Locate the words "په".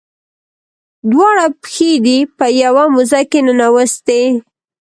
2.37-2.45